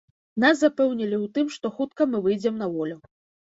Нас 0.43 0.55
запэўнілі 0.61 1.15
ў 1.23 1.27
тым, 1.35 1.51
што 1.57 1.71
хутка 1.77 2.09
мы 2.15 2.23
выйдзем 2.29 2.59
на 2.65 2.73
волю. 2.73 2.99